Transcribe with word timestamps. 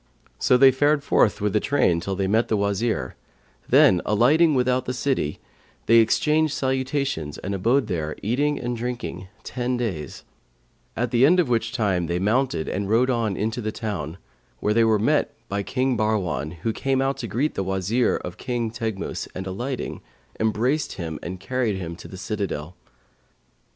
So 0.39 0.57
they 0.57 0.71
fared 0.71 1.03
forth 1.03 1.41
with 1.41 1.53
the 1.53 1.59
train 1.59 1.99
till 1.99 2.15
they 2.15 2.25
met 2.25 2.47
the 2.47 2.57
Wazir; 2.57 3.15
then, 3.69 4.01
alighting 4.03 4.55
without 4.55 4.85
the 4.85 4.95
city, 4.95 5.37
they 5.85 5.97
exchanged 5.97 6.53
salutations 6.55 7.37
and 7.37 7.53
abode 7.53 7.85
there, 7.85 8.15
eating 8.23 8.57
and 8.59 8.75
drinking, 8.75 9.27
ten 9.43 9.77
days; 9.77 10.23
at 10.97 11.11
the 11.11 11.23
end 11.23 11.39
of 11.39 11.49
which 11.49 11.71
time 11.71 12.07
they 12.07 12.17
mounted 12.17 12.67
and 12.67 12.89
rode 12.89 13.11
on 13.11 13.37
into 13.37 13.61
the 13.61 13.71
town, 13.71 14.17
where 14.59 14.73
they 14.73 14.83
were 14.83 14.97
met 14.97 15.35
by 15.47 15.61
King 15.61 15.95
Bahrwan, 15.95 16.53
who 16.63 16.73
came 16.73 16.99
out 16.99 17.17
to 17.17 17.27
greet 17.27 17.53
the 17.53 17.61
Wazir 17.63 18.15
of 18.25 18.37
King 18.37 18.71
Teghmus 18.71 19.27
and 19.35 19.45
alighting, 19.45 20.01
embraced 20.39 20.93
him 20.93 21.19
and 21.21 21.39
carried 21.39 21.75
him 21.75 21.95
to 21.97 22.07
his 22.07 22.21
citadel. 22.21 22.75